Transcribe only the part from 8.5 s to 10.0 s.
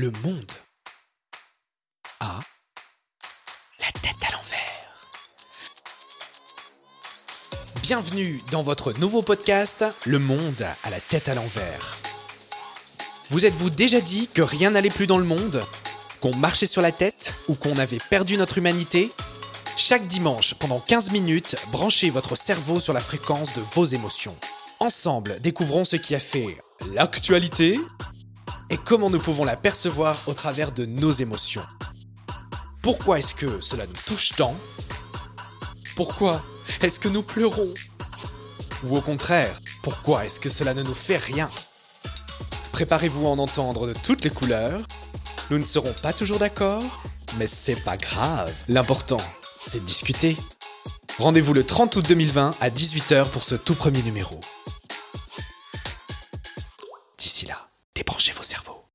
dans votre nouveau podcast